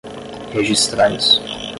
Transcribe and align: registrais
registrais 0.59 1.39